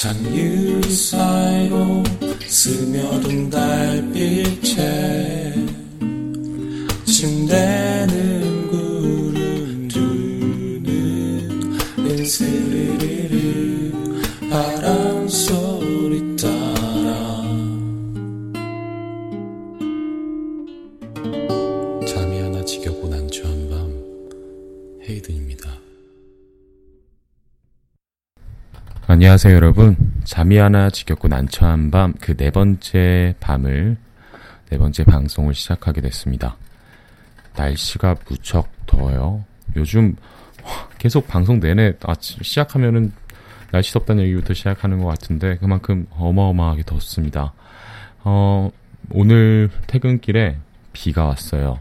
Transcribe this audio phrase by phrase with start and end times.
[0.00, 2.02] 창유 사이로
[2.48, 4.74] 스며든 달빛에
[7.04, 7.99] 침대
[29.30, 29.96] 안녕하세요, 여러분.
[30.24, 33.96] 잠이 하나 지겹고 난처한 밤, 그 네 번째 밤을,
[34.70, 36.56] 네 번째 방송을 시작하게 됐습니다.
[37.54, 39.44] 날씨가 무척 더워요.
[39.76, 40.16] 요즘,
[40.64, 43.12] 와, 계속 방송 내내, 아, 시작하면은,
[43.70, 47.52] 날씨 덥다는 얘기부터 시작하는 것 같은데, 그만큼 어마어마하게 덥습니다.
[48.24, 48.68] 어,
[49.12, 50.56] 오늘 퇴근길에
[50.92, 51.78] 비가 왔어요.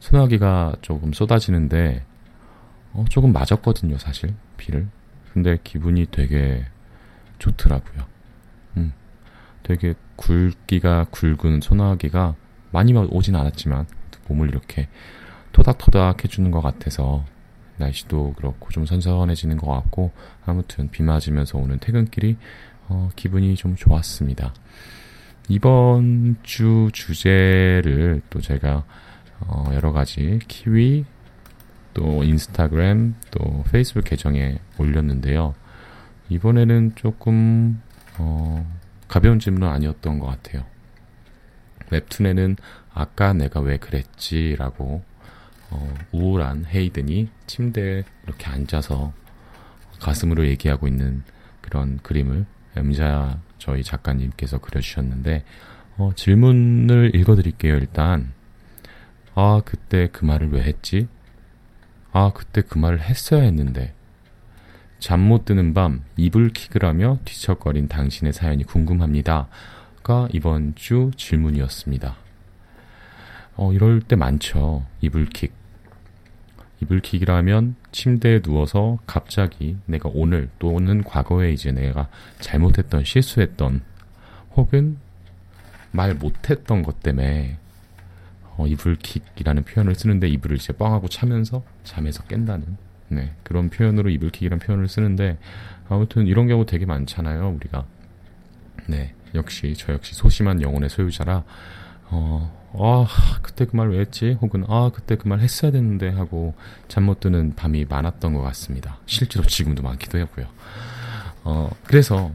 [0.00, 2.02] 소나기가 조금 쏟아지는데,
[2.92, 4.88] 어, 조금 맞았거든요, 사실, 비를.
[5.32, 6.66] 근데 기분이 되게
[7.38, 8.04] 좋더라고요.
[8.76, 8.92] 음,
[9.62, 12.34] 되게 굵기가 굵은 소나기가
[12.70, 13.86] 많이 오진 않았지만
[14.28, 14.88] 몸을 이렇게
[15.52, 17.24] 토닥토닥 해주는 것 같아서
[17.78, 20.12] 날씨도 그렇고 좀 선선해지는 것 같고
[20.44, 22.36] 아무튼 비 맞으면서 오는 퇴근길이
[22.88, 24.54] 어, 기분이 좀 좋았습니다.
[25.48, 28.84] 이번 주 주제를 또 제가
[29.40, 31.04] 어, 여러 가지 키위
[31.94, 35.54] 또 인스타그램 또 페이스북 계정에 올렸는데요.
[36.28, 37.80] 이번에는 조금
[38.18, 38.66] 어,
[39.08, 40.64] 가벼운 질문은 아니었던 것 같아요.
[41.90, 42.56] 웹툰에는
[42.94, 45.02] 아까 내가 왜 그랬지라고
[45.70, 49.12] 어, 우울한 헤이든이 침대에 이렇게 앉아서
[50.00, 51.22] 가슴으로 얘기하고 있는
[51.60, 55.44] 그런 그림을 음자 저희 작가님께서 그려주셨는데
[55.98, 57.76] 어, 질문을 읽어드릴게요.
[57.76, 58.32] 일단
[59.34, 61.08] 아 그때 그 말을 왜 했지?
[62.12, 63.94] 아, 그때 그 말을 했어야 했는데.
[65.02, 69.48] 잠 못 드는 밤 이불 킥을 하며 뒤척거린 당신의 사연이 궁금합니다.
[70.04, 72.14] 가 이번 주 질문이었습니다.
[73.56, 74.86] 어, 이럴 때 많죠.
[75.00, 75.52] 이불킥.
[76.82, 82.08] 이불킥이라면 침대에 누워서 갑자기 내가 오늘 또는 과거에 이제 내가
[82.38, 83.80] 잘못했던 실수했던
[84.54, 84.98] 혹은
[85.90, 87.58] 말 못했던 것 때문에
[88.56, 94.88] 어, 이불킥이라는 표현을 쓰는데 이불을 이제 뻥하고 차면서 잠에서 깬다는 네, 그런 표현으로 이불킥이라는 표현을
[94.88, 95.38] 쓰는데
[95.88, 97.84] 아무튼 이런 경우 되게 많잖아요 우리가.
[98.88, 101.44] 네 역시 저 역시 소심한 영혼의 소유자라.
[102.14, 103.06] 어, 아
[103.42, 104.36] 그때 그 말 왜 했지?
[104.40, 106.54] 혹은 아 그때 그 말 했어야 됐는데 하고
[106.88, 108.98] 잠 못 드는 밤이 많았던 것 같습니다.
[109.06, 110.46] 실제로 지금도 많기도 하고요.
[111.44, 112.30] 어, 그래서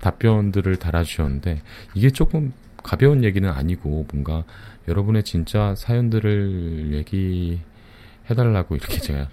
[0.00, 1.62] 답변들을 달아주셨는데
[1.94, 2.52] 이게 조금
[2.82, 4.44] 가벼운 얘기는 아니고 뭔가
[4.88, 7.60] 여러분의 진짜 사연들을 얘기
[8.30, 9.28] 해달라고 이렇게 제가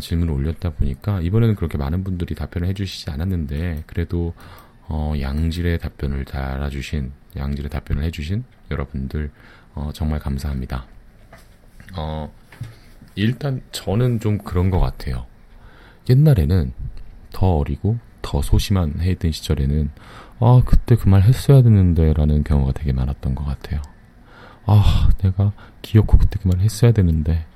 [0.00, 4.34] 질문을 올렸다 보니까 이번에는 그렇게 많은 분들이 답변을 해주시지 않았는데 그래도
[4.88, 9.30] 어, 양질의 답변을 달아주신 양질의 답변을 해주신 여러분들
[9.74, 10.86] 어, 정말 감사합니다.
[11.96, 12.32] 어,
[13.14, 15.26] 일단 저는 좀 그런 것 같아요.
[16.08, 16.72] 옛날에는
[17.32, 19.90] 더 어리고 더 소심한 헤이든 시절에는
[20.40, 23.82] 아 그때 그 말 했어야 되는데라는 경우가 되게 많았던 것 같아요.
[24.66, 27.46] 아, 내가 기어코 그때 그 말을 했어야 되는데,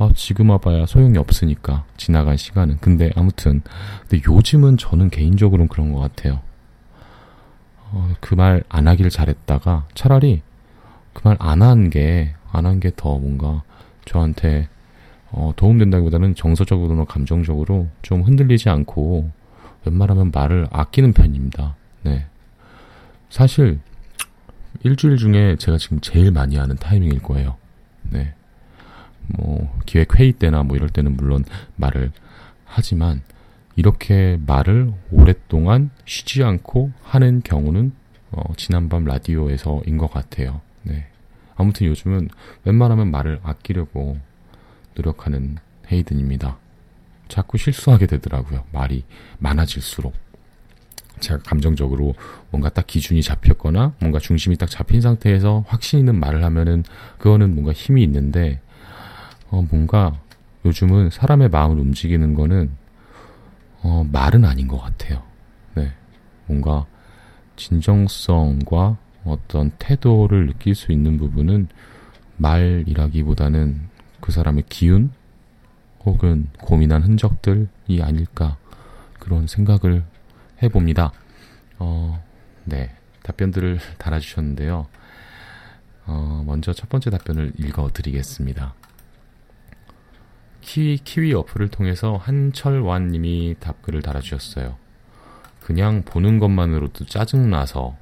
[0.00, 2.78] 아, 지금 와봐야 소용이 없으니까, 지나간 시간은.
[2.80, 3.60] 근데 아무튼,
[4.08, 6.40] 근데 요즘은 저는 개인적으로는 그런 것 같아요.
[7.92, 10.40] 어, 그 말 안 하길 잘했다가, 차라리
[11.12, 13.62] 그 말 안 한 게, 안 한 게 더 뭔가
[14.06, 14.68] 저한테
[15.32, 19.30] 어, 도움된다기보다는 정서적으로나 감정적으로 좀 흔들리지 않고,
[19.84, 21.76] 웬만하면 말을 아끼는 편입니다.
[22.04, 22.26] 네.
[23.28, 23.80] 사실,
[24.82, 27.56] 일주일 중에 제가 지금 제일 많이 하는 타이밍일 거예요.
[28.10, 28.32] 네.
[29.28, 32.12] 뭐, 기획 회의 때나 뭐 이럴 때는 물론 말을
[32.64, 33.22] 하지만,
[33.74, 37.90] 이렇게 말을 오랫동안 쉬지 않고 하는 경우는,
[38.30, 40.60] 어, 지난밤 라디오에서인 것 같아요.
[40.84, 41.08] 네.
[41.56, 42.28] 아무튼 요즘은
[42.64, 44.16] 웬만하면 말을 아끼려고
[44.94, 45.56] 노력하는
[45.90, 46.56] 헤이든입니다.
[47.26, 48.62] 자꾸 실수하게 되더라고요.
[48.70, 49.02] 말이
[49.40, 50.14] 많아질수록.
[51.18, 52.14] 제가 감정적으로
[52.50, 56.84] 뭔가 딱 기준이 잡혔거나 뭔가 중심이 딱 잡힌 상태에서 확신 있는 말을 하면은
[57.18, 58.60] 그거는 뭔가 힘이 있는데
[59.50, 60.18] 어 뭔가
[60.64, 62.70] 요즘은 사람의 마음을 움직이는 거는
[63.82, 65.22] 어 말은 아닌 것 같아요.
[65.74, 65.92] 네.
[66.46, 66.86] 뭔가
[67.56, 71.68] 진정성과 어떤 태도를 느낄 수 있는 부분은
[72.36, 73.88] 말이라기보다는
[74.20, 75.10] 그 사람의 기운
[76.04, 77.68] 혹은 고민한 흔적들이
[78.00, 78.56] 아닐까
[79.18, 80.04] 그런 생각을
[80.62, 81.12] 해봅니다.
[81.78, 82.22] 어,
[82.64, 82.90] 네.
[83.22, 84.86] 답변들을 달아주셨는데요.
[86.06, 88.74] 어, 먼저 첫 번째 답변을 읽어드리겠습니다.
[90.70, 94.76] 키위, 키위 어플을 통해서 한철완님이 답글을 달아주셨어요.
[95.60, 97.96] 그냥 보는 것만으로도 짜증나서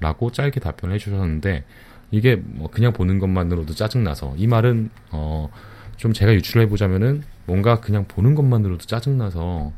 [0.00, 1.64] 라고 짧게 답변을 해주셨는데
[2.10, 5.48] 이게 뭐 그냥 보는 것만으로도 짜증나서 이 말은 어
[6.02, 9.72] 좀 제가 유출해 보자면은 뭔가 그냥 보는 것만으로도 짜증나서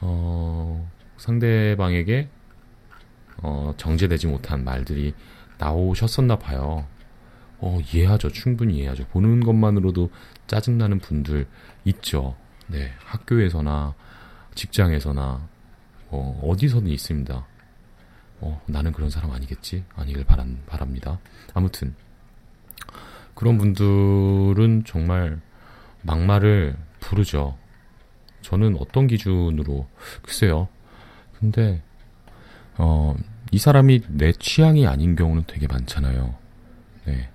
[0.00, 2.28] 어 상대방에게
[3.44, 5.14] 어 정제되지 못한 말들이
[5.58, 6.84] 나오셨었나 봐요.
[7.58, 8.28] 어 이해하죠.
[8.30, 9.06] 충분히 이해하죠.
[9.08, 10.10] 보는 것만으로도
[10.46, 11.46] 짜증나는 분들
[11.84, 12.36] 있죠.
[12.68, 12.92] 네.
[13.04, 13.94] 학교에서나
[14.54, 15.48] 직장에서나
[16.08, 17.46] 어, 어디서든 있습니다.
[18.40, 19.84] 어, 나는 그런 사람 아니겠지?
[19.94, 21.18] 아니길 바란, 바랍니다.
[21.54, 21.94] 아무튼,
[23.34, 25.40] 그런 분들은 정말
[26.02, 27.56] 막말을 부르죠.
[28.42, 29.88] 저는 어떤 기준으로,
[30.22, 30.68] 글쎄요.
[31.38, 31.82] 근데,
[32.76, 33.14] 어,
[33.52, 36.34] 이 사람이 내 취향이 아닌 경우는 되게 많잖아요.
[37.06, 37.30] 네.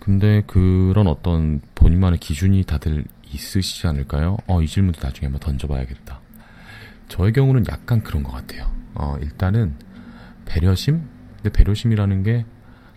[0.00, 4.36] 근데 그런 어떤 본인만의 기준이 다들 있으시지 않을까요?
[4.46, 6.20] 어, 이 질문도 나중에 한번 던져봐야겠다.
[7.08, 8.70] 저의 경우는 약간 그런 것 같아요.
[8.94, 9.74] 어, 일단은
[10.46, 11.02] 배려심?
[11.36, 12.44] 근데 배려심이라는 게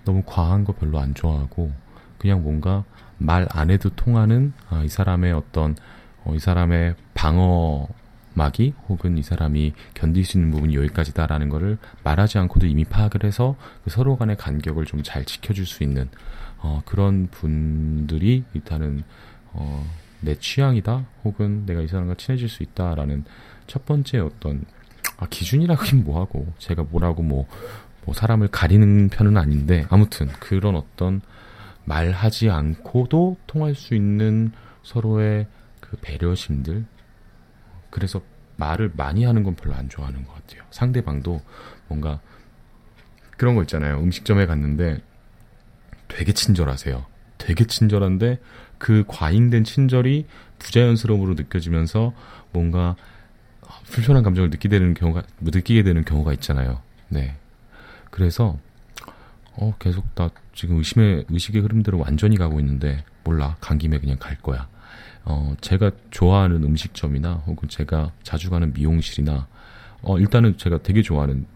[0.06, 1.72] 너무 과한 거 별로 안 좋아하고
[2.18, 2.84] 그냥 뭔가
[3.18, 5.76] 말 안 해도 통하는 아, 이 사람의 어떤
[6.24, 12.66] 어, 이 사람의 방어막이 혹은 이 사람이 견딜 수 있는 부분이 여기까지다라는 거를 말하지 않고도
[12.68, 16.10] 이미 파악을 해서 그 서로 간의 간격을 좀 잘 지켜줄 수 있는
[16.62, 19.04] 어, 그런 분들이 일단은
[19.54, 19.86] 어,
[20.22, 23.26] 내 취향이다 혹은 내가 이 사람과 친해질 수 있다라는
[23.68, 24.64] 첫 번째 어떤
[25.18, 27.48] 아, 기준이라긴 뭐하고 제가 뭐라고 뭐,
[28.06, 31.22] 뭐 사람을 가리는 편은 아닌데 아무튼 그런 어떤
[31.86, 34.52] 말하지 않고도 통할 수 있는
[34.84, 35.48] 서로의
[35.80, 36.86] 그 배려심들
[37.90, 38.22] 그래서
[38.58, 40.64] 말을 많이 하는 건 별로 안 좋아하는 것 같아요.
[40.70, 41.42] 상대방도
[41.88, 42.20] 뭔가
[43.38, 43.98] 그런 거 있잖아요.
[44.00, 45.02] 음식점에 갔는데
[46.22, 47.04] 되게 친절하세요.
[47.40, 48.38] 되게 친절한데
[48.78, 50.28] 그 과잉된 친절이
[50.60, 52.14] 부자연스러움으로 느껴지면서
[52.52, 52.96] 뭔가
[53.86, 56.80] 불편한 감정을 느끼게 되는 경우가 느끼게 되는 경우가 있잖아요.
[57.10, 57.36] 네.
[58.12, 58.60] 그래서
[59.54, 64.38] 어 계속 나 지금 의심의 의식의 흐름대로 완전히 가고 있는데 몰라 간 김에 그냥 갈
[64.38, 64.68] 거야.
[65.26, 69.48] 어 제가 좋아하는 음식점이나 혹은 제가 자주 가는 미용실이나
[70.04, 71.48] 어 일단은 제가 되게 좋아하는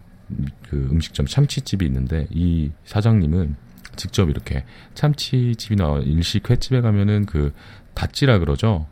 [0.68, 3.65] 그 음식점 참치집이 있는데 이 사장님은
[3.96, 4.64] 직접 이렇게
[4.94, 7.52] 참치집이나 일식 횟집에 가면은 그
[7.94, 8.86] 닷지라 그러죠.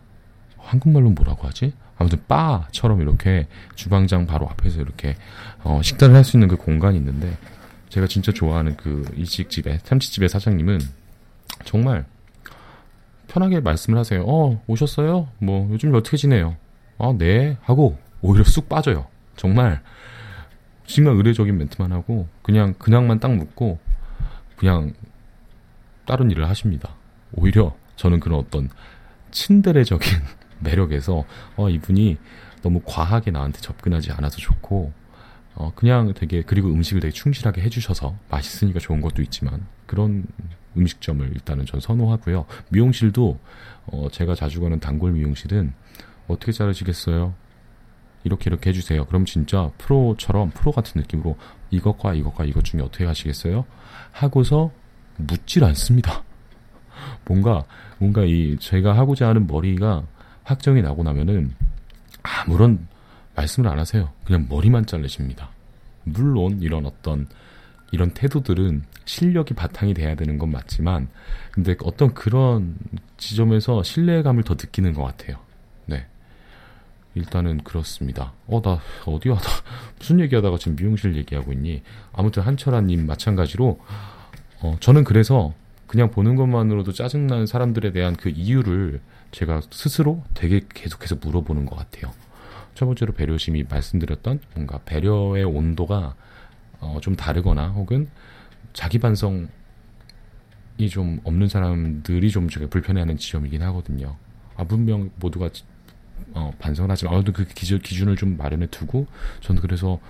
[0.58, 1.72] 한국말로 뭐라고 하지?
[1.96, 5.14] 아무튼 바처럼 이렇게 주방장 바로 앞에서 이렇게
[5.62, 7.36] 어, 식사를 할 수 있는 그 공간이 있는데
[7.90, 10.80] 제가 진짜 좋아하는 그 일식집의 참치집의 사장님은
[11.64, 12.04] 정말
[13.28, 14.24] 편하게 말씀을 하세요.
[14.26, 15.28] 어 오셨어요?
[15.38, 16.56] 뭐 요즘 어떻게 지내요?
[16.98, 19.06] 아 네 하고 오히려 쑥 빠져요.
[19.36, 19.80] 정말
[20.86, 23.78] 정말 의례적인 멘트만 하고 그냥 그냥만 딱 묻고
[24.64, 24.94] 그냥
[26.06, 26.94] 다른 일을 하십니다.
[27.34, 28.70] 오히려 저는 그런 어떤
[29.30, 30.08] 친데레적인
[30.64, 31.26] 매력에서
[31.56, 32.16] 어, 이분이
[32.62, 34.90] 너무 과하게 나한테 접근하지 않아서 좋고
[35.56, 40.24] 어, 그냥 되게 그리고 음식을 되게 충실하게 해주셔서 맛있으니까 좋은 것도 있지만 그런
[40.78, 42.46] 음식점을 일단은 전 선호하고요.
[42.70, 43.38] 미용실도
[43.88, 45.74] 어, 제가 자주 가는 단골 미용실은
[46.26, 47.34] 어떻게 자르시겠어요?
[48.24, 49.04] 이렇게 이렇게 해주세요.
[49.04, 51.36] 그럼 진짜 프로처럼 프로 같은 느낌으로
[51.70, 53.64] 이것과 이것과 이것 중에 어떻게 하시겠어요?
[54.12, 54.70] 하고서
[55.16, 56.22] 묻질 않습니다.
[57.26, 57.64] 뭔가
[57.98, 60.04] 뭔가 이 제가 하고자 하는 머리가
[60.42, 61.52] 확정이 나고 나면은
[62.22, 62.88] 아무런
[63.36, 64.10] 말씀을 안 하세요.
[64.24, 65.50] 그냥 머리만 자르십니다.
[66.04, 67.26] 물론 이런 어떤
[67.90, 71.08] 이런 태도들은 실력이 바탕이 돼야 되는 건 맞지만
[71.52, 72.76] 근데 어떤 그런
[73.16, 75.43] 지점에서 신뢰감을 더 느끼는 것 같아요.
[77.14, 77.20] 네.
[77.20, 78.32] 일단은 그렇습니다.
[78.46, 79.48] 어, 나 어디 하다
[79.98, 81.82] 무슨 얘기하다가 지금 미용실 얘기하고 있니?
[82.12, 83.80] 아무튼 한철아님 마찬가지로
[84.60, 85.54] 어, 저는 그래서
[85.86, 92.12] 그냥 보는 것만으로도 짜증나는 사람들에 대한 그 이유를 제가 스스로 되게 계속해서 물어보는 것 같아요.
[92.74, 96.14] 첫 번째로 배려심이 말씀드렸던 뭔가 배려의 온도가
[96.80, 98.08] 어, 좀 다르거나 혹은
[98.72, 99.46] 자기 반성이
[100.90, 104.16] 좀 없는 사람들이 좀 제가 불편해하는 지점이긴 하거든요.
[104.56, 105.50] 아 분명 모두가
[106.32, 109.06] 어, 반성을 하지만 어느 그 기준, 기준을 좀 마련해 두고
[109.40, 110.00] 저는 그래서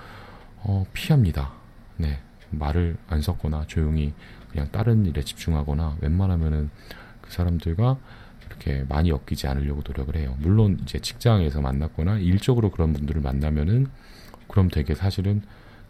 [0.59, 1.52] 어, 피합니다.
[1.97, 2.18] 네
[2.50, 4.12] 말을 안 섞거나 조용히
[4.50, 6.71] 그냥 다른 일에 집중하거나 웬만하면은
[7.21, 7.99] 그 사람들과
[8.47, 10.37] 이렇게 많이 엮이지 않으려고 노력을 해요.
[10.38, 13.88] 물론 이제 직장에서 만났거나 일적으로 그런 분들을 만나면은
[14.49, 15.42] 그럼 되게 사실은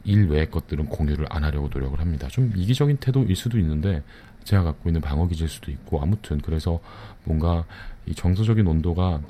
[0.04, 2.28] 일 외의 것들은 공유를 안 하려고 노력을 합니다.
[2.28, 4.02] 좀 이기적인 태도일 수도 있는데
[4.45, 6.81] 제가 갖고 있는 방어 기질 수도 있고 아무튼 그래서
[7.25, 7.64] 뭔가
[8.07, 9.21] 이 정서적인 온도가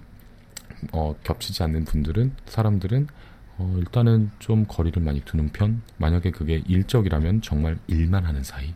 [0.92, 3.08] 어, 겹치지 않는 분들은 사람들은
[3.56, 5.82] 어, 일단은 좀 거리를 많이 두는 편.
[5.98, 8.74] 만약에 그게 일적이라면 정말 일만 하는 사이.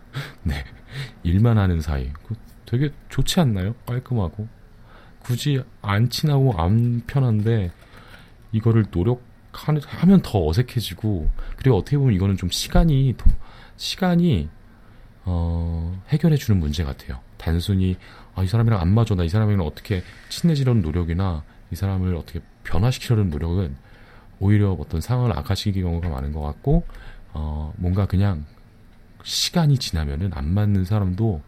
[0.42, 0.64] 네,
[1.22, 2.10] 일만 하는 사이.
[2.26, 2.34] 그
[2.64, 3.74] 되게 좋지 않나요?
[3.86, 4.48] 깔끔하고
[5.20, 7.70] 굳이 안 친하고 안 편한데
[8.52, 9.22] 이거를 노력
[9.52, 13.14] 하면 더 어색해지고 그리고 어떻게 보면 이거는 좀 시간이
[13.76, 14.48] 시간이
[15.24, 17.20] 어, 해결해 주는 문제 같아요.
[17.50, 17.96] 단순히
[18.34, 19.14] 아, 이 사람이랑 안 맞아.
[19.14, 23.76] 나 이 사람이랑 어떻게 친해지려는 노력이나 이 사람을 어떻게 변화시키려는 노력은
[24.40, 26.84] 오히려 어떤 상황을 악화시키는 경우가 많은 것 같고
[27.32, 28.44] 어, 뭔가 그냥
[29.22, 31.40] 시간이 지나면은 안 맞는 사람도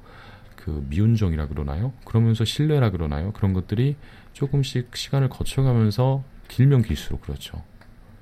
[0.57, 1.93] 그 미운정이라 그러나요?
[2.05, 3.33] 그러면서 신뢰라 그러나요?
[3.33, 3.97] 그런 것들이
[4.33, 7.62] 조금씩 시간을 거쳐가면서 길면 길수록 그렇죠.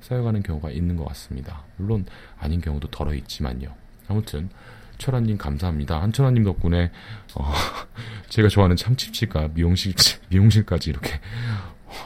[0.00, 1.64] 쌓여가는 경우가 있는 것 같습니다.
[1.76, 2.06] 물론
[2.38, 3.74] 아닌 경우도 덜어 있지만요.
[4.08, 4.48] 아무튼
[4.98, 6.00] 철환님 감사합니다.
[6.02, 6.90] 한철환님 덕분에
[7.34, 7.52] 어,
[8.28, 9.94] 제가 좋아하는 참치집과 미용실
[10.30, 11.20] 미용실까지 이렇게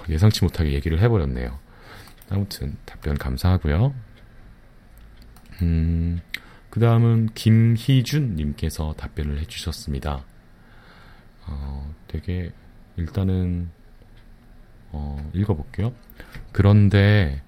[0.09, 1.59] 예상치 못하게 얘기를 해버렸네요.
[2.31, 3.95] 아무튼 답변 감사하고요.
[5.63, 6.21] 음,
[6.71, 10.25] 그 다음은 김희준님께서 답변을 해주셨습니다.
[11.47, 12.53] 어, 되게
[12.97, 13.71] 일단은
[14.93, 15.93] 어, 읽어볼게요.
[16.53, 17.43] 그런데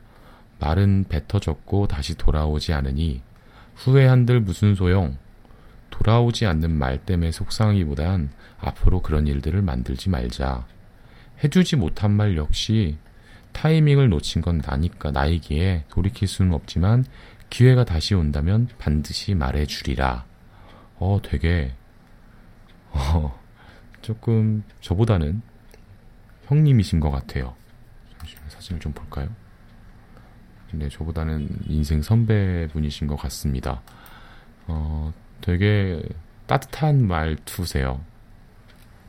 [0.58, 3.22] 말은 뱉어졌고 다시 돌아오지 않으니
[3.74, 5.16] 후회 한들 무슨 소용?
[5.92, 10.66] 돌아오지 않는 말 때문에 속상하기보단 앞으로 그런 일들을 만들지 말자.
[11.44, 12.98] 해주지 못한 말 역시
[13.52, 17.04] 타이밍을 놓친 건 나니까 나이기에 돌이킬 수는 없지만
[17.50, 20.24] 기회가 다시 온다면 반드시 말해주리라.
[20.96, 21.74] 어, 되게,
[22.90, 23.38] 어,
[24.00, 25.42] 조금 저보다는
[26.46, 27.54] 형님이신 것 같아요.
[28.18, 29.28] 잠시만 사진을 좀 볼까요?
[30.70, 33.82] 근데 저보다는 인생 선배분이신 것 같습니다.
[34.66, 36.02] 어, 되게
[36.46, 38.00] 따뜻한 말투세요.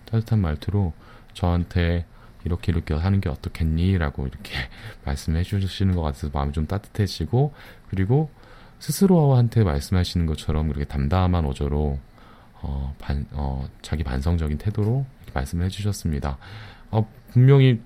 [0.06, 0.94] 따뜻한 말투로
[1.34, 2.06] 저한테
[2.44, 3.98] 이렇게 이렇게 하는 게 어떻겠니?
[3.98, 4.54] 라고 이렇게
[5.06, 7.54] 말씀해 주시는 것 같아서 마음이 좀 따뜻해지고
[7.90, 8.30] 그리고
[8.80, 12.00] 스스로한테 말씀하시는 것처럼 그렇게 담담한 어조로
[12.62, 16.38] 어, 반, 어, 자기 반성적인 태도로 말씀을 해 주셨습니다.
[16.92, 17.82] 어, 분명히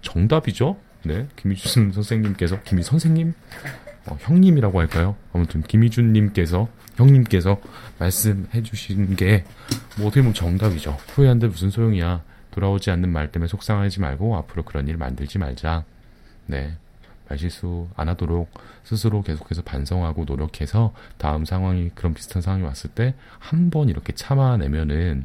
[0.00, 0.76] 정답이죠?
[1.04, 3.34] 네, 김희준 선생님께서 김희 선생님,
[4.08, 5.16] 어, 형님이라고 할까요?
[5.32, 7.60] 아무튼 김희준님께서 형님께서
[7.98, 9.44] 말씀해 주신 게
[9.98, 10.96] 뭐 어떻게 보면 정답이죠.
[11.08, 12.22] 후회한데 무슨 소용이야?
[12.50, 15.84] 돌아오지 않는 말 때문에 속상하지 말고 앞으로 그런 일 만들지 말자.
[16.46, 16.76] 네.
[17.28, 18.48] 말실수 안 하도록
[18.84, 25.24] 스스로 계속해서 반성하고 노력해서 다음 상황이 그런 비슷한 상황이 왔을 때 한 번 이렇게 참아내면은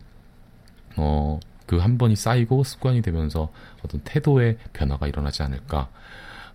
[0.98, 3.50] 어 그 한 번이 쌓이고 습관이 되면서
[3.86, 5.88] 어떤 태도의 변화가 일어나지 않을까.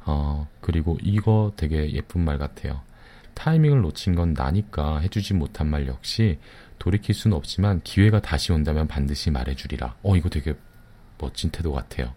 [0.07, 2.81] 어 그리고 이거 되게 예쁜 말 같아요.
[3.35, 6.39] 타이밍을 놓친 건 나니까 해주지 못한 말 역시
[6.79, 9.97] 돌이킬 수는 없지만 기회가 다시 온다면 반드시 말해주리라.
[10.03, 10.55] 어 이거 되게
[11.19, 12.15] 멋진 태도 같아요.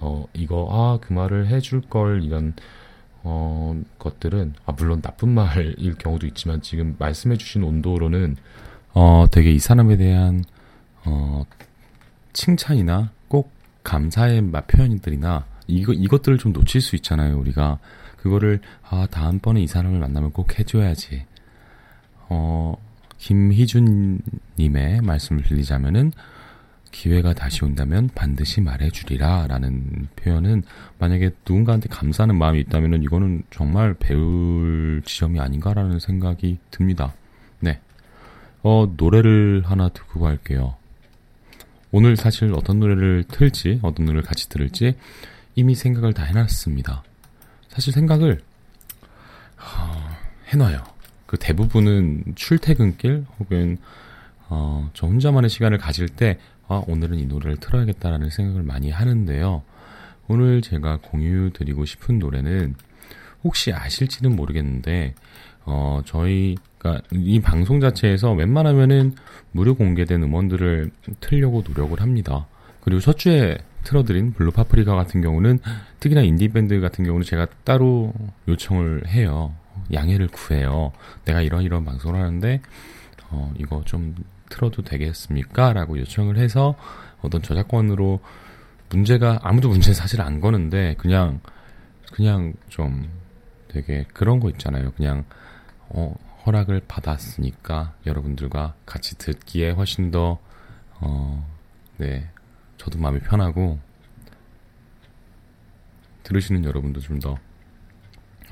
[0.00, 2.54] 어, 이거, 아, 그 말을 해줄 걸, 이런,
[3.22, 8.36] 어, 것들은, 아, 물론 나쁜 말일 경우도 있지만, 지금 말씀해주신 온도로는,
[8.94, 10.42] 어, 되게 이 사람에 대한,
[11.04, 11.44] 어,
[12.32, 13.52] 칭찬이나 꼭
[13.84, 17.78] 감사의 표현들이나, 이거, 이것들을 좀 놓칠 수 있잖아요, 우리가.
[18.16, 21.24] 그거를, 아, 다음번에 이 사람을 만나면 꼭 해줘야지.
[22.28, 22.74] 어,
[23.18, 26.12] 김희준님의 말씀을 빌리자면은,
[26.90, 30.64] 기회가 다시 온다면 반드시 말해주리라 라는 표현은
[30.98, 37.14] 만약에 누군가한테 감사하는 마음이 있다면 이거는 정말 배울 지점이 아닌가라는 생각이 듭니다.
[37.60, 37.80] 네.
[38.62, 40.74] 어, 노래를 하나 듣고 갈게요.
[41.92, 44.96] 오늘 사실 어떤 노래를 틀지, 어떤 노래를 같이 들을지
[45.54, 47.02] 이미 생각을 다 해놨습니다.
[47.68, 48.40] 사실 생각을,
[49.58, 50.16] 어,
[50.48, 50.82] 해놔요.
[51.26, 53.78] 그 대부분은 출퇴근길 혹은
[54.48, 59.62] 어, 저 혼자만의 시간을 가질 때 아, 오늘은 이 노래를 틀어야겠다라는 생각을 많이 하는데요.
[60.28, 62.76] 오늘 제가 공유 드리고 싶은 노래는
[63.42, 65.14] 혹시 아실지는 모르겠는데,
[65.64, 69.14] 어, 저희가 이 방송 자체에서 웬만하면은
[69.52, 70.90] 무료 공개된 음원들을
[71.20, 72.46] 틀려고 노력을 합니다.
[72.82, 75.58] 그리고 첫 주에 틀어드린 블루 파프리카 같은 경우는
[76.00, 78.12] 특히나 인디 밴드 같은 경우는 제가 따로
[78.48, 79.54] 요청을 해요.
[79.92, 80.92] 양해를 구해요.
[81.24, 82.60] 내가 이런 이런 방송을 하는데,
[83.30, 84.14] 어, 이거 좀
[84.50, 85.72] 틀어도 되겠습니까?
[85.72, 86.74] 라고 요청을 해서
[87.22, 88.20] 어떤 저작권으로
[88.90, 91.40] 문제가 아무도 문제 사실 안 거는데 그냥
[92.12, 93.08] 그냥 좀
[93.68, 94.90] 되게 그런 거 있잖아요.
[94.92, 95.24] 그냥
[95.88, 100.38] 어, 허락을 받았으니까 여러분들과 같이 듣기에 훨씬 더
[101.00, 101.46] 어,
[101.98, 102.28] 네
[102.80, 103.78] 저도 마음이 편하고
[106.22, 107.36] 들으시는 여러분도 좀 더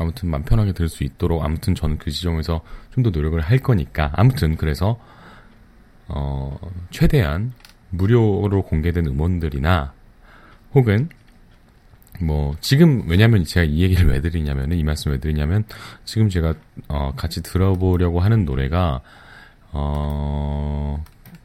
[0.00, 2.60] 아무튼 마음 편하게 들을 수 있도록 아무튼 저는 그 지점에서
[2.92, 4.12] 좀 더 노력을 할 거니까.
[4.14, 5.00] 아무튼 그래서
[6.08, 6.56] 어,
[6.90, 7.52] 최대한
[7.90, 9.92] 무료로 공개된 음원들이나
[10.74, 11.08] 혹은
[12.20, 15.64] 뭐 지금 왜냐면 제가 이 얘기를 왜 드리냐면은 이 말씀 왜 드리냐면
[16.04, 16.54] 지금 제가
[16.88, 19.00] 어 같이 들어보려고 하는 노래가
[19.72, 21.02] 어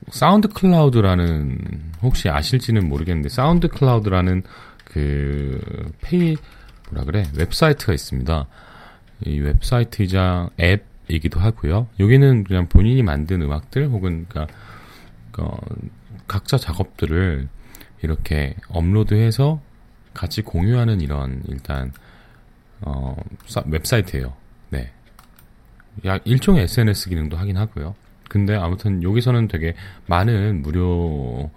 [0.09, 1.57] 사운드 클라우드라는
[2.01, 4.43] 혹시 아실지는 모르겠는데 사운드 클라우드라는
[4.85, 6.35] 그 페이
[6.89, 8.47] 뭐라 그래 웹사이트가 있습니다.
[9.25, 11.87] 이 웹사이트이자 앱이기도 하고요.
[11.99, 14.53] 여기는 그냥 본인이 만든 음악들 혹은 그러니까
[15.37, 15.57] 어,
[16.27, 17.47] 각자 작업들을
[18.01, 19.61] 이렇게 업로드해서
[20.13, 21.91] 같이 공유하는 이런 일단
[22.81, 23.15] 어,
[23.65, 24.33] 웹사이트예요.
[24.69, 24.91] 네.
[26.05, 27.95] 약 일종의 SNS 기능도 하긴 하고요.
[28.29, 29.75] 근데 아무튼 여기서는 되게
[30.07, 31.51] 많은 무료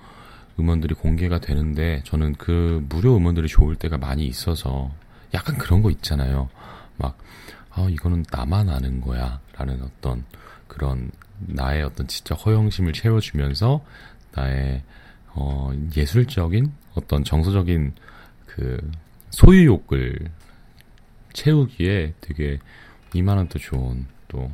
[0.58, 4.90] 음원들이 공개가 되는데 저는 그 무료 음원들이 좋을 때가 많이 있어서
[5.34, 6.48] 약간 그런 거 있잖아요.
[6.96, 7.18] 막,
[7.70, 9.40] 아, 이거는 나만 아는 거야.
[9.56, 10.24] 라는 어떤
[10.66, 13.84] 그런 나의 어떤 지적 허영심을 채워주면서
[14.32, 14.82] 나의
[15.28, 17.92] 어, 예술적인 어떤 정서적인
[18.46, 18.90] 그
[19.30, 20.30] 소유욕을
[21.34, 22.58] 채우기에 되게
[23.12, 24.50] 이만한 또 좋은 또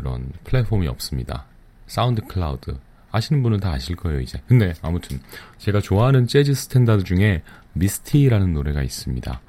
[0.00, 1.44] 그런 플랫폼이 없습니다.
[1.86, 2.78] 사운드 클라우드
[3.12, 4.40] 아시는 분은 다 아실 거예요 이제.
[4.46, 5.20] 근데 아무튼
[5.58, 7.42] 제가 좋아하는 재즈 standard 중에
[7.74, 9.40] Misty라는 노래가 있습니다.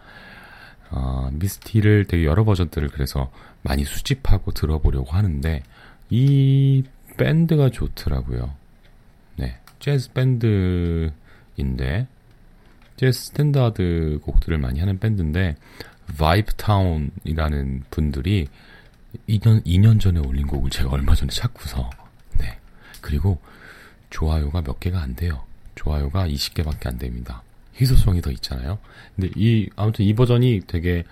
[0.89, 3.31] 어, Misty를 되게 여러 버전들을 그래서
[3.61, 5.63] 많이 수집하고 들어보려고 하는데
[6.09, 6.83] 이
[7.17, 8.53] 밴드가 좋더라고요.
[9.37, 12.07] 네, 재즈 밴드인데
[12.97, 15.55] 재즈 standard 곡들을 많이 하는 밴드인데
[16.17, 18.47] 바이브 타운이라는 분들이
[19.27, 21.89] 2년 2년 전에 올린 곡을 제가 얼마 전에 찾고서
[22.37, 22.57] 네
[23.01, 23.39] 그리고
[24.09, 25.43] 좋아요가 몇 개가 안 돼요.
[25.75, 27.43] 좋아요가 20개밖에 안 됩니다.
[27.79, 28.77] 희소성이 더 있잖아요.
[29.15, 31.03] 근데 이 아무튼 이 버전이 되게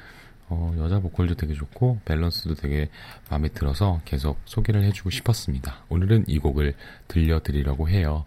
[0.49, 2.89] 어, 여자 보컬도 되게 좋고 밸런스도 되게
[3.29, 5.83] 마음에 들어서 계속 소개를 해주고 싶었습니다.
[5.89, 6.73] 오늘은 이 곡을
[7.07, 8.25] 들려드리려고 해요.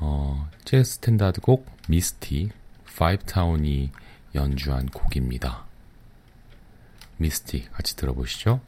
[0.00, 2.50] 어, 재즈 스탠다드 곡 미스티
[2.96, 3.92] 바이브타운이
[4.34, 5.67] 연주한 곡입니다.
[7.18, 8.60] 미스티 같이 들어보시죠.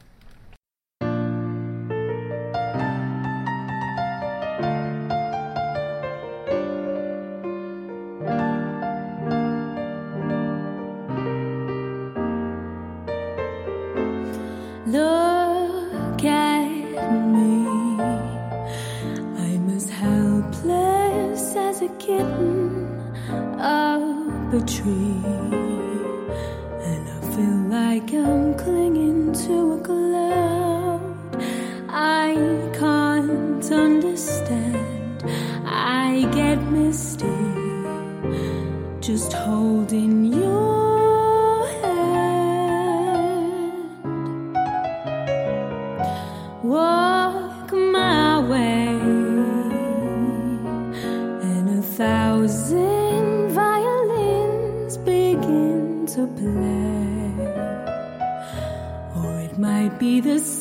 [60.19, 60.60] the.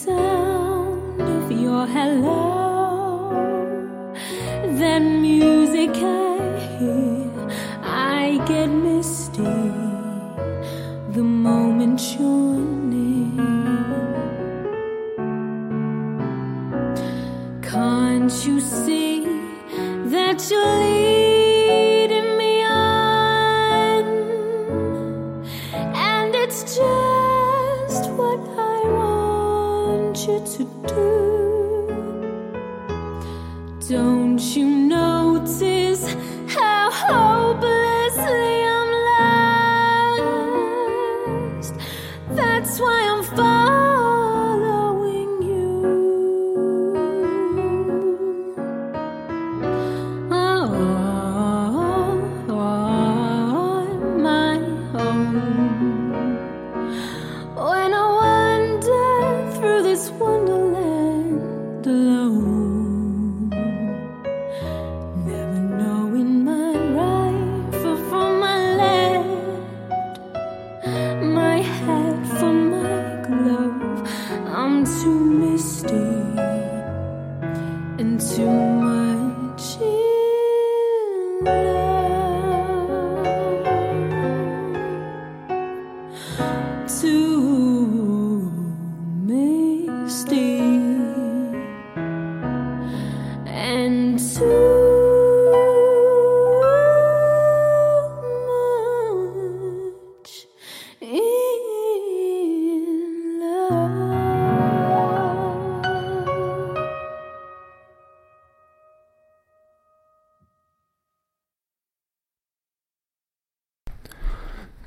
[42.34, 43.49] That's why I'm fine.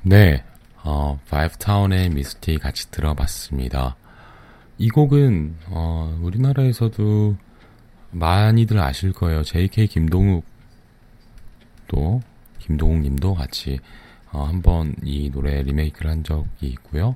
[0.06, 0.44] 네,
[0.84, 3.96] 어, 바이브타운의 미스티 같이 들어봤습니다.
[4.78, 7.38] 이 곡은 어, 우리나라에서도
[8.12, 9.44] 많이들 아실 거예요.
[9.44, 10.44] JK 김동욱
[11.88, 12.22] 또
[12.60, 13.80] 김동욱 님도 같이
[14.34, 17.16] 어, 한번 이 노래 리메이크를 한 적이 있고요.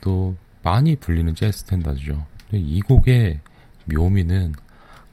[0.00, 2.24] 또 많이 불리는 재즈 스탠다드죠.
[2.52, 3.40] 이 곡의
[3.92, 4.52] 묘미는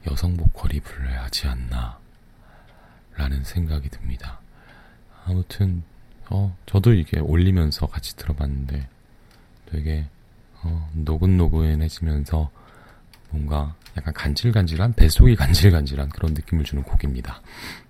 [0.08, 1.98] 여성 보컬이 불러야 하지 않나
[3.16, 4.40] 라는 생각이 듭니다.
[5.24, 5.82] 아무튼
[6.30, 8.88] 어 저도 이게 올리면서 같이 들어봤는데
[9.66, 10.06] 되게
[10.62, 12.50] 어, 노근노근해지면서
[13.30, 17.42] 뭔가 약간 간질간질한 뱃속이 간질간질한 그런 느낌을 주는 곡입니다.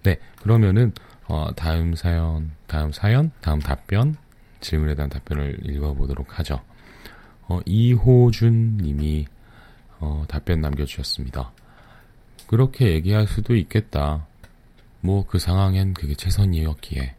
[0.03, 0.93] 네 그러면은
[1.27, 4.17] 어, 다음 사연 다음 사연 다음 답변
[4.61, 6.61] 질문에 대한 답변을 읽어보도록 하죠.
[7.49, 9.27] 어, 이호준 님이
[9.99, 11.53] 어, 답변 남겨주셨습니다.
[12.47, 14.27] 그렇게 얘기할 수도 있겠다.
[15.03, 17.15] 뭐 그 상황엔 그게 최선이었기에.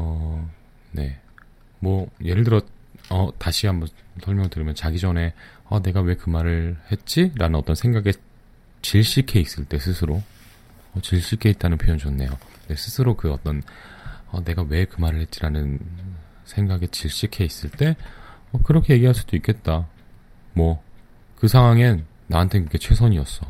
[0.00, 0.50] 어,
[0.92, 1.18] 네.
[1.78, 2.60] 뭐 예를 들어
[3.10, 3.88] 어, 다시 한번
[4.22, 5.34] 설명드리면 자기 전에
[5.64, 7.32] 어, 내가 왜 그 말을 했지?
[7.36, 8.12] 라는 어떤 생각에
[8.82, 10.22] 질식해 있을 때 스스로
[10.94, 12.30] 어, 질식해 있다는 표현 좋네요.
[12.68, 13.62] 네, 스스로 그 어떤
[14.30, 15.78] 어, 내가 왜 그 말을 했지라는
[16.44, 17.96] 생각에 질식해 있을 때
[18.52, 19.86] 어, 그렇게 얘기할 수도 있겠다.
[20.54, 20.82] 뭐
[21.36, 23.46] 그 상황엔 나한테는 그게 최선이었어.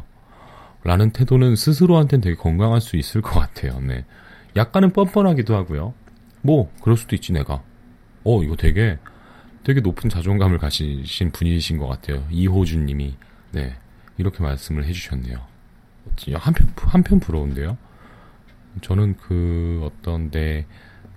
[0.85, 3.81] 라는 태도는 스스로한테는 되게 건강할 수 있을 것 같아요.
[3.81, 4.05] 네.
[4.55, 5.93] 약간은 뻔뻔하기도 하고요.
[6.43, 7.63] 뭐 그럴 수도 있지 내가.
[8.25, 8.99] 어 이거 되게
[9.65, 12.27] 되게 높은 자존감을 가지신 분이신 것 같아요.
[12.31, 13.17] 이호준 님이
[13.53, 13.77] 네.
[14.19, 15.39] 이렇게 말씀을 해주셨네요.
[16.35, 17.79] 한편 한편 부러운데요.
[18.83, 20.67] 저는 그 어떤 내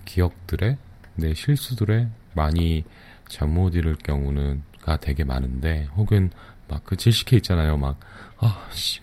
[0.06, 0.78] 기억들에
[1.16, 2.84] 내 실수들에 많이
[3.28, 6.32] 잠못 이룰 경우는가 되게 많은데 혹은
[6.68, 7.78] 막 그 질식해 있잖아요.
[7.78, 8.00] 막
[8.40, 9.03] 아씨 막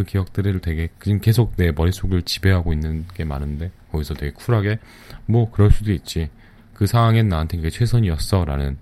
[0.00, 4.78] 그 기억들을 되게 지금 계속 내 머릿속을 지배하고 있는 게 많은데 거기서 되게 쿨하게
[5.26, 6.30] 뭐 그럴 수도 있지.
[6.72, 8.78] 그 상황엔 나한테 그게 최선이었어 라는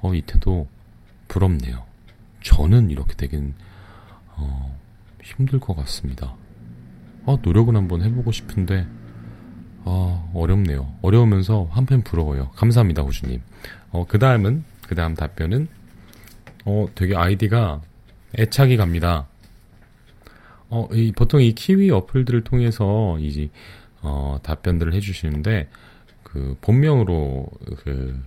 [0.00, 0.66] 어, 이 태도
[1.28, 1.84] 부럽네요.
[2.42, 3.54] 저는 이렇게 되긴
[4.36, 4.76] 어,
[5.22, 6.34] 힘들 것 같습니다.
[7.26, 8.86] 아, 노력은 한번 해보고 싶은데
[9.84, 10.92] 아, 어렵네요.
[11.02, 12.50] 어려우면서 한편 부러워요.
[12.56, 13.40] 감사합니다, 호주님.
[13.92, 15.68] 어, 그 다음은, 그 다음 답변은,
[16.64, 17.80] 어, 되게 아이디가
[18.38, 19.26] 애착이 갑니다.
[20.70, 23.50] 어, 이, 보통 이 키위 어플들을 통해서 이제,
[24.02, 25.68] 어, 답변들을 해주시는데,
[26.22, 28.22] 그, 본명으로 그,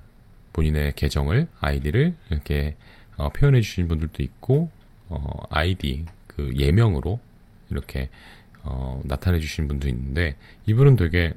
[0.51, 2.75] 본인의 계정을, 아이디를 이렇게,
[3.15, 4.69] 어, 표현해 주시는 분들도 있고,
[5.07, 7.19] 어, 아이디, 그, 예명으로
[7.69, 8.09] 이렇게,
[8.61, 11.33] 어, 나타내 주시는 분도 있는데, 이분은 되게,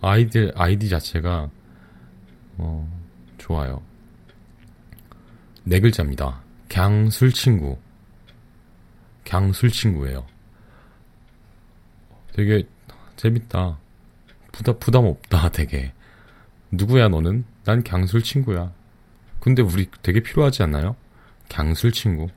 [0.00, 1.48] 아이디, 아이디 자체가,
[2.58, 3.00] 어,
[3.38, 3.82] 좋아요.
[5.64, 6.42] 네 글자입니다.
[6.68, 7.78] 갱술 친구.
[9.30, 10.26] 갱술 친구예요.
[12.32, 12.64] 되게
[13.14, 13.78] 재밌다.
[14.50, 15.92] 부담, 부담 없다, 되게.
[16.72, 17.44] 누구야, 너는?
[17.64, 18.72] 난 갱술 친구야.
[19.38, 20.96] 근데 우리 되게 필요하지 않나요?
[21.48, 22.28] 갱술 친구.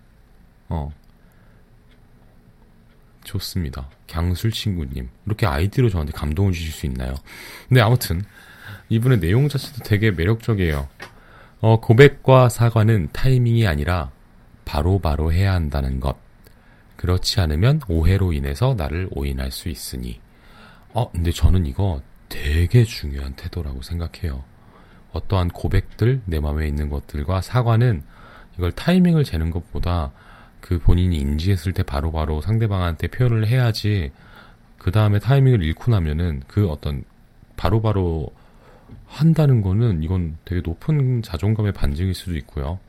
[0.69, 0.93] 어.
[3.23, 3.89] 좋습니다.
[4.05, 5.09] 갱술 친구님.
[5.25, 7.15] 이렇게 아이디로 저한테 감동을 주실 수 있나요?
[7.69, 8.21] 근데 아무튼,
[8.89, 10.87] 이분의 내용 자체도 되게 매력적이에요.
[11.61, 14.11] 어, 고백과 사과는 타이밍이 아니라
[14.65, 16.22] 바로바로 바로 해야 한다는 것.
[17.03, 20.21] 그렇지 않으면 오해로 인해서 나를 오인할 수 있으니.
[20.93, 24.41] 어, 근데 저는 이거 되게 중요한 태도라고 생각해요.
[25.11, 28.03] 어떠한 고백들, 내 마음에 있는 것들과 사과는
[28.57, 30.13] 이걸 타이밍을 재는 것보다
[30.61, 34.13] 그 본인이 인지했을 때 바로바로 바로 상대방한테 표현을 해야지
[34.77, 37.03] 그 다음에 타이밍을 잃고 나면은 그 어떤
[37.57, 38.33] 바로바로 바로
[39.07, 42.79] 한다는 거는 이건 되게 높은 자존감의 반증일 수도 있고요.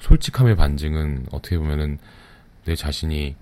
[0.00, 1.98] 솔직함의 반증은 어떻게 보면은
[2.66, 3.36] 내 자신이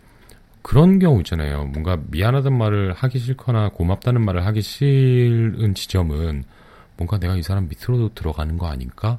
[0.63, 1.65] 그런 경우 있잖아요.
[1.65, 6.45] 뭔가 미안하단 말을 하기 싫거나 고맙다는 말을 하기 싫은 지점은
[6.97, 9.19] 뭔가 내가 이 사람 밑으로 들어가는 거 아닐까?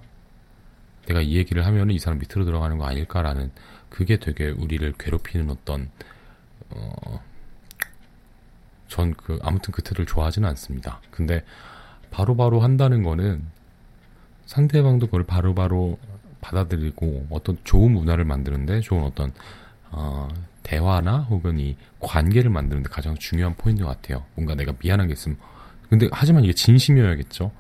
[1.07, 3.51] 내가 이 얘기를 하면 이 사람 밑으로 들어가는 거 아닐까라는
[3.89, 5.89] 그게 되게 우리를 괴롭히는 어떤
[6.71, 7.21] 어,
[8.87, 11.01] 전 그 아무튼 그 태도를 좋아하지는 않습니다.
[11.11, 11.43] 근데
[12.11, 13.43] 바로바로 바로 한다는 거는
[14.45, 19.33] 상대방도 그걸 바로바로 바로 받아들이고 어떤 좋은 문화를 만드는데 좋은 어떤
[19.97, 20.27] 어,
[20.63, 24.25] 대화나 혹은 이 관계를 만드는데 가장 중요한 포인트 같아요.
[24.36, 25.38] 뭔가 내가 미안한 게 있으면
[25.89, 27.51] 근데 하지만 이게 진심이어야겠죠.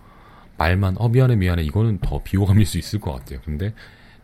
[0.57, 3.39] 말만 어 미안해 미안해 이거는 더 비호감일 수 있을 것 같아요.
[3.45, 3.73] 근데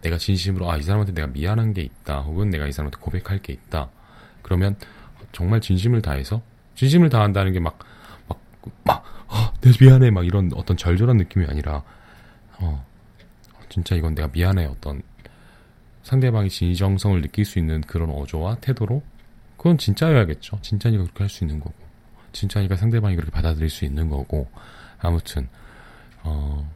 [0.01, 3.53] 내가 진심으로 아 이 사람한테 내가 미안한 게 있다 혹은 내가 이 사람한테 고백할 게
[3.53, 3.89] 있다
[4.41, 4.75] 그러면
[5.31, 6.41] 정말 진심을 다해서
[6.75, 7.77] 진심을 다한다는 게 막
[8.85, 11.83] 막막 아, 내 미안해 막 이런 어떤 절절한 느낌이 아니라
[12.59, 12.85] 어
[13.69, 15.01] 진짜 이건 내가 미안해 어떤
[16.03, 19.03] 상대방이 진정성을 느낄 수 있는 그런 어조와 태도로
[19.57, 20.59] 그건 진짜여야겠죠.
[20.61, 21.73] 진짜니까 그렇게 할 수 있는 거고
[22.33, 24.49] 진짜니까 상대방이 그렇게 받아들일 수 있는 거고
[24.99, 25.47] 아무튼
[26.23, 26.69] 어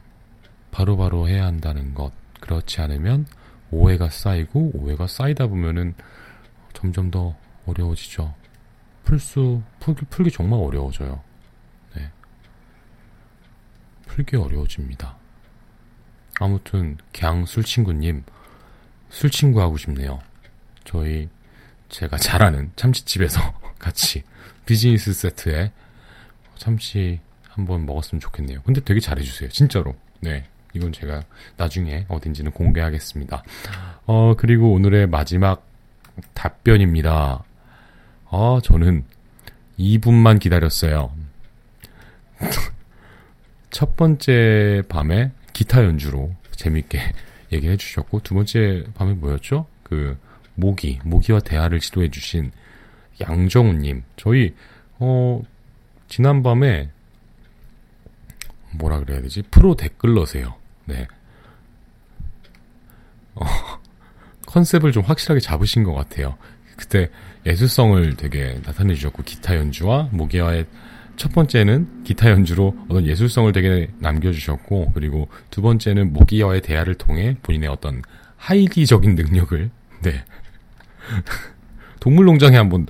[0.70, 3.26] 바로바로 바로 해야 한다는 것 그렇지 않으면
[3.70, 5.94] 오해가 쌓이고 오해가 쌓이다 보면은
[6.72, 7.34] 점점 더
[7.66, 8.34] 어려워지죠.
[9.04, 11.22] 풀 수 풀기, 풀기 정말 어려워져요.
[11.96, 12.10] 네.
[14.06, 15.16] 풀기 어려워집니다.
[16.38, 18.24] 아무튼 갱 술친구님
[19.16, 20.20] 술 친구 하고 싶네요.
[20.84, 21.30] 저희
[21.88, 23.40] 제가 잘 아는 참치집에서
[23.80, 24.22] 같이
[24.66, 25.72] 비즈니스 세트에
[26.56, 28.60] 참치 한번 먹었으면 좋겠네요.
[28.62, 29.48] 근데 되게 잘해주세요.
[29.48, 29.96] 진짜로.
[30.20, 30.44] 네.
[30.74, 31.22] 이건 제가
[31.56, 33.42] 나중에 어딘지는 공개하겠습니다.
[34.04, 35.66] 어, 그리고 오늘의 마지막
[36.34, 37.42] 답변입니다.
[38.30, 39.04] 아, 저는
[39.78, 41.10] 2분만 기다렸어요.
[43.70, 47.00] 첫 번째 밤에 기타 연주로 재밌게
[47.52, 49.66] 얘기해 를 주셨고, 두 번째 밤에 뭐였죠?
[49.82, 50.18] 그,
[50.54, 52.50] 모기, 모기와 대화를 지도해 주신
[53.20, 54.02] 양정우님.
[54.16, 54.54] 저희,
[54.98, 55.42] 어,
[56.08, 56.90] 지난 밤에,
[58.78, 59.42] 뭐라 그래야 되지?
[59.50, 60.54] 프로 댓글러세요.
[60.86, 61.06] 네.
[63.34, 63.44] 어,
[64.46, 66.36] 컨셉을 좀 확실하게 잡으신 것 같아요.
[66.76, 67.10] 그때
[67.46, 70.66] 예술성을 되게 나타내 주셨고 기타 연주와 모기와의
[71.16, 77.68] 첫 번째는 기타 연주로 어떤 예술성을 되게 남겨주셨고 그리고 두 번째는 모기와의 대화를 통해 본인의
[77.68, 78.02] 어떤
[78.36, 79.70] 하이기적인 능력을
[80.02, 80.24] 네.
[82.00, 82.86] 동물농장에 한번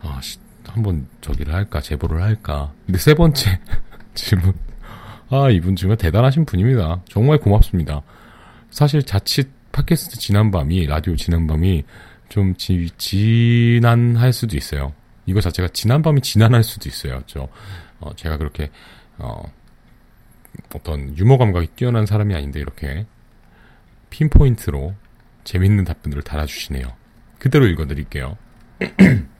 [0.00, 0.20] 아,
[0.66, 2.72] 한번 저기를 할까 제보를 할까.
[2.86, 3.60] 근데 세 번째
[4.14, 4.54] 질문.
[5.28, 7.02] 아 이분 정말 대단하신 분입니다.
[7.08, 8.02] 정말 고맙습니다.
[8.70, 11.84] 사실 자칫 팟캐스트 지난밤이 라디오 지난밤이
[12.28, 14.92] 좀 지, 지난할 수도 있어요.
[15.30, 17.22] 이거 자체가 지난 밤이 지난할 수도 있어요.
[17.26, 17.48] 저,
[18.00, 18.68] 어, 제가 그렇게,
[19.16, 19.40] 어,
[20.74, 23.06] 어떤 유머 감각이 뛰어난 사람이 아닌데 이렇게
[24.10, 24.92] 핀포인트로
[25.44, 26.92] 재밌는 답변들을 달아주시네요.
[27.38, 28.36] 그대로 읽어드릴게요.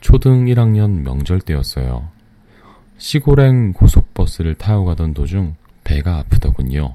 [0.00, 2.08] 초등 1학년 명절 때였어요.
[2.98, 6.94] 시골행 고속버스를 타고 가던 도중 배가 아프더군요.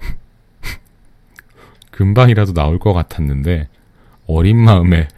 [1.92, 3.68] 금방이라도 나올 것 같았는데
[4.26, 5.08] 어린 마음에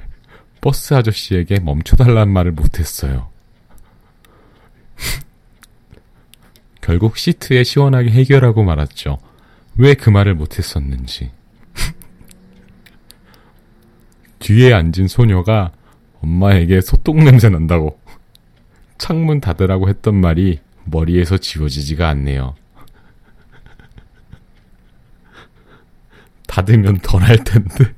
[0.60, 3.28] 버스 아저씨에게 멈춰달란 말을 못했어요.
[6.80, 9.18] 결국 시트에 시원하게 해결하고 말았죠.
[9.76, 11.30] 왜 그 말을 못했었는지.
[14.40, 15.72] 뒤에 앉은 소녀가
[16.20, 18.00] 엄마에게 소똥 냄새 난다고
[18.98, 22.54] 창문 닫으라고 했던 말이 머리에서 지워지지가 않네요.
[26.48, 27.94] 닫으면 덜 할 텐데.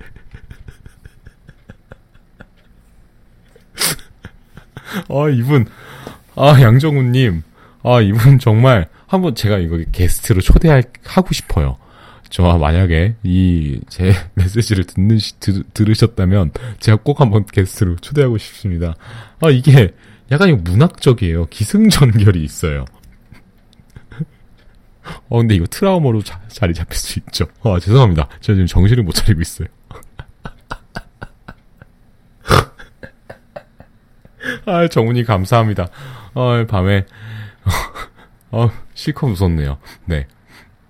[5.09, 5.67] 아, 이분,
[6.37, 7.43] 아, 양정우님.
[7.83, 11.77] 아, 이분 정말 한번 제가 이거 게스트로 초대하고 싶어요.
[12.29, 18.95] 저 만약에 이 제 메시지를 듣는 시, 들, 들으셨다면 제가 꼭 한번 게스트로 초대하고 싶습니다.
[19.41, 19.93] 아, 이게
[20.31, 21.47] 약간 문학적이에요.
[21.47, 22.85] 기승전결이 있어요.
[25.29, 27.47] 어, 근데 이거 트라우마로 자, 자리 잡힐 수 있죠.
[27.63, 28.29] 아, 죄송합니다.
[28.41, 29.67] 제가 지금 정신을 못 차리고 있어요.
[34.67, 35.89] 아, 정훈이 감사합니다.
[36.35, 37.07] 어, 밤에,
[38.51, 39.79] 어, 실컷 웃었네요.
[40.07, 40.27] 네.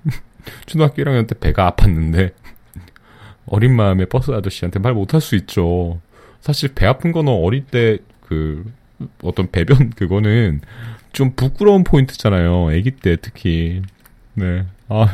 [0.67, 2.33] 초등학교 1학년 때 배가 아팠는데,
[3.47, 6.01] 어린 마음에 버스 아저씨한테 말 못할 수 있죠.
[6.41, 8.65] 사실 배 아픈 거는 어릴 때, 그,
[9.23, 10.61] 어떤 배변, 그거는
[11.13, 12.69] 좀 부끄러운 포인트잖아요.
[12.71, 13.83] 아기 때 특히.
[14.35, 14.65] 네.
[14.89, 15.13] 아,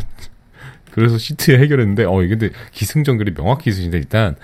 [0.93, 4.37] 그래서 시트에 해결했는데, 어, 이게 근데 기승전결이 명확히 있으신데, 일단,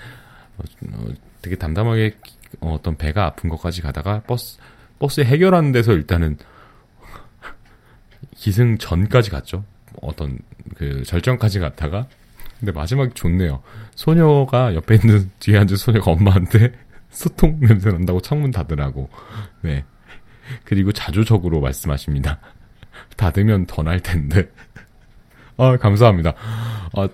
[0.57, 0.63] 어,
[0.93, 1.05] 어,
[1.41, 2.15] 되게 담담하게
[2.61, 4.57] 어, 떤 배가 아픈 것까지 가다가 버스,
[4.99, 6.37] 버스에 해결하는 데서 일단은
[8.35, 9.63] 기승 전까지 갔죠.
[10.01, 10.39] 어떤
[10.75, 12.07] 그 절정까지 갔다가
[12.59, 13.61] 근데 마지막에 좋네요.
[13.95, 16.73] 소녀가 옆에 있는 뒤에 앉은 소녀가 엄마한테
[17.11, 19.09] 소통 냄새 난다고 창문 닫으라고.
[19.61, 19.83] 네.
[20.63, 22.39] 그리고 자조적으로 말씀하십니다.
[23.17, 24.49] 닫으면 더 날 텐데.
[25.57, 26.33] 아, 감사합니다.
[26.95, 27.07] 아,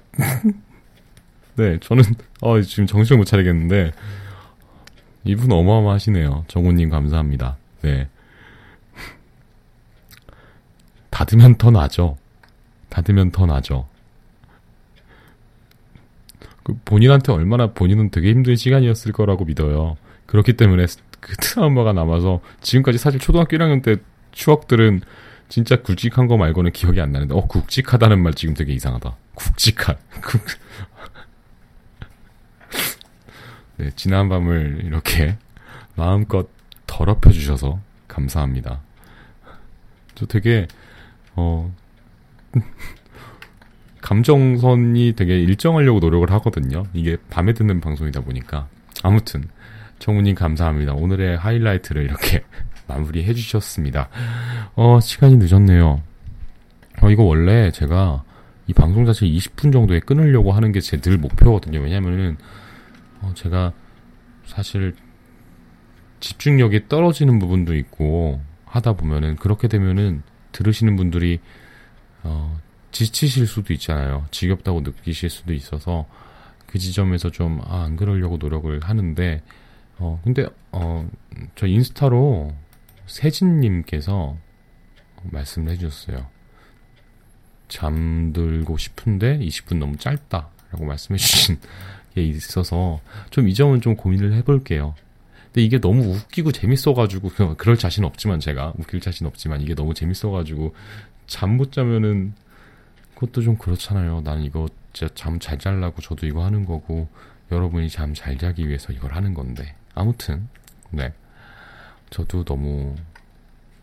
[1.56, 2.04] 네, 저는,
[2.42, 3.92] 어, 지금 정신을 못 차리겠는데,
[5.24, 6.46] 이분 어마어마하시네요.
[6.48, 7.58] 정우님 감사합니다.
[7.82, 8.08] 네.
[11.10, 12.18] 닫으면 더 나죠.
[12.90, 13.88] 닫으면 더 나죠.
[16.64, 19.98] 그 본인한테 얼마나 본인은 되게 힘든 시간이었을 거라고 믿어요.
[20.26, 20.86] 그렇기 때문에
[21.20, 23.98] 그 트라우마가 남아서 지금까지 사실 초등학교 1학년 때
[24.32, 25.02] 추억들은
[25.50, 29.16] 진짜 굵직한 거 말고는 기억이 안 나는데, 어, 굵직하다는 말 지금 되게 이상하다.
[29.34, 29.96] 굵직한.
[33.80, 33.84] 굵...
[33.86, 35.38] 네, 지난 밤을 이렇게
[35.96, 36.48] 마음껏
[36.88, 38.82] 더럽혀 주셔서 감사합니다.
[40.16, 40.68] 저 되게,
[41.36, 41.74] 어,
[44.02, 46.84] 감정선이 되게 일정하려고 노력을 하거든요.
[46.94, 48.68] 이게 밤에 듣는 방송이다 보니까.
[49.04, 49.44] 아무튼,
[50.00, 50.94] 정우님 감사합니다.
[50.94, 52.44] 오늘의 하이라이트를 이렇게
[52.88, 54.10] 마무리해 주셨습니다.
[54.76, 56.02] 어, 시간이 늦었네요.
[57.02, 58.24] 어, 이거 원래 제가
[58.68, 61.80] 이 방송 자체 20분 정도에 끊으려고 하는 게 제 늘 목표거든요.
[61.80, 62.38] 왜냐면은,
[63.22, 63.74] 어, 제가
[64.46, 64.96] 사실
[66.20, 71.40] 집중력이 떨어지는 부분도 있고 하다 보면은 그렇게 되면은 들으시는 분들이
[72.24, 72.60] 어,
[72.92, 74.26] 지치실 수도 있잖아요.
[74.32, 76.08] 지겹다고 느끼실 수도 있어서
[76.66, 79.42] 그 지점에서 좀, 아, 안 그러려고 노력을 하는데,
[79.98, 81.10] 어, 근데, 어,
[81.56, 82.54] 저 인스타로
[83.08, 84.38] 세진님께서
[85.24, 86.28] 말씀을 해주셨어요.
[87.70, 91.68] 잠들고 싶은데 20분 너무 짧다라고 말씀해주신 게
[92.16, 94.96] 있어서 좀 이 점은 좀 고민을 해볼게요.
[95.46, 100.76] 근데 이게 너무 웃기고 재밌어가지고 그럴 자신 없지만 제가 웃길 자신 없지만 이게 너무 재밌어가지고
[101.28, 102.34] 잠 못 자면은
[103.16, 104.22] 그것도 좀 그렇잖아요.
[104.22, 107.08] 나는 이거 진짜 잠 잘 잘라고 저도 이거 하는 거고
[107.52, 110.48] 여러분이 잠 잘 자기 위해서 이걸 하는 건데 아무튼
[110.92, 111.14] 네
[112.10, 112.96] 저도 너무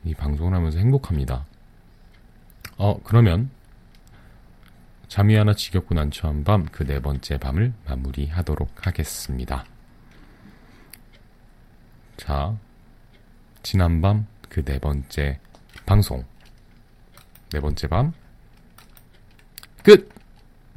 [0.05, 1.45] 이 방송을 하면서 행복합니다.
[2.79, 3.51] 어 그러면
[5.09, 9.65] 잠이 하나 지겹고 난처한 밤 그 네 번째 밤을 마무리하도록 하겠습니다.
[12.17, 12.57] 자
[13.63, 15.39] 지난밤 그 네 번째
[15.85, 16.25] 방송
[17.51, 18.13] 네 번째 밤
[19.85, 20.16] 끝!